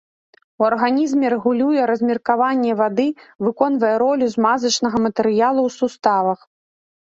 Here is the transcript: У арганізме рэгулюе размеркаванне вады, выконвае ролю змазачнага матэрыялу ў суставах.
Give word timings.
У 0.61 0.63
арганізме 0.69 1.25
рэгулюе 1.33 1.81
размеркаванне 1.91 2.71
вады, 2.81 3.07
выконвае 3.49 3.93
ролю 4.05 4.25
змазачнага 4.35 4.97
матэрыялу 5.07 5.61
ў 5.69 5.79
суставах. 5.79 6.39